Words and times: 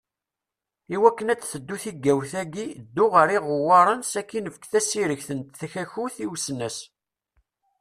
I 0.95 0.97
wakken 1.01 1.31
ad 1.33 1.39
teddu 1.41 1.75
tigawt-agi 1.83 2.65
ddu 2.85 3.05
ɣer 3.13 3.27
iɣewwaṛen 3.37 4.01
sakin 4.11 4.49
efk 4.49 4.63
tasiregt 4.71 5.29
n 5.33 5.39
tkatut 5.59 6.15
i 6.23 6.25
usnas. 6.33 6.77